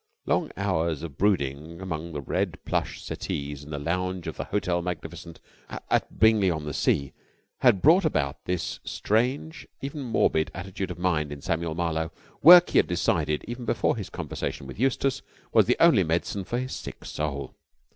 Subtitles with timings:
[0.25, 4.81] Long hours of brooding among the red plush settees in the lounge of the Hotel
[4.81, 5.39] Magnificent
[5.69, 7.13] at Bingley on the Sea
[7.59, 12.11] had brought about this strange, even morbid, attitude of mind in Samuel Marlowe.
[12.41, 15.21] Work, he had decided even before his conversation with Eustace,
[15.53, 17.53] was the only medicine for his sick soul.